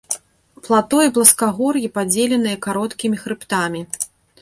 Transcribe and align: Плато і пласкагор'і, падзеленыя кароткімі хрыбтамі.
Плато 0.67 0.97
і 1.09 1.11
пласкагор'і, 1.17 1.93
падзеленыя 1.99 2.61
кароткімі 2.67 3.17
хрыбтамі. 3.25 3.89